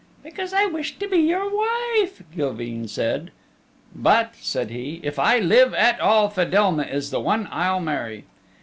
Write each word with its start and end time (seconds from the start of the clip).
"Because 0.23 0.51
I 0.51 0.65
wish 0.65 0.97
to 0.97 1.07
be 1.07 1.19
your 1.19 1.45
wife," 1.47 2.23
Gilveen 2.35 2.87
said. 2.87 3.29
"But," 3.95 4.33
said 4.41 4.71
he, 4.71 4.99
"if 5.03 5.19
I 5.19 5.37
live 5.37 5.75
at 5.75 5.99
all 5.99 6.27
Fedelma 6.27 6.85
is 6.87 7.11
the 7.11 7.19
one 7.19 7.47
I'll 7.51 7.81
marry." 7.81 8.25